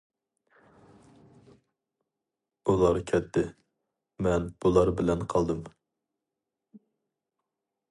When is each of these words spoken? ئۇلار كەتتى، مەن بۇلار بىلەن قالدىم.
ئۇلار 2.71 2.97
كەتتى، 3.13 3.45
مەن 4.29 4.49
بۇلار 4.65 4.93
بىلەن 5.01 5.23
قالدىم. 5.35 5.63